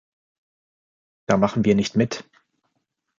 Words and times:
Da 1.27 1.37
machen 1.37 1.63
wir 1.63 1.75
nicht 1.75 1.95
mit. 1.95 2.25